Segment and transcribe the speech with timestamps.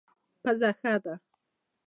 [0.43, 1.15] پزه ښه ده.